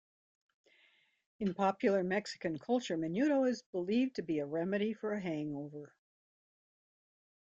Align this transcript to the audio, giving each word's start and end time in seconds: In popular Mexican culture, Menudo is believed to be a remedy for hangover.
In 1.39 1.53
popular 1.53 2.03
Mexican 2.03 2.57
culture, 2.57 2.97
Menudo 2.97 3.47
is 3.47 3.61
believed 3.71 4.15
to 4.15 4.23
be 4.23 4.39
a 4.39 4.47
remedy 4.47 4.95
for 4.95 5.15
hangover. 5.19 5.93